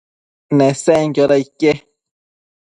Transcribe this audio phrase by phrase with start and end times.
[0.57, 1.73] Nesenquioda ique?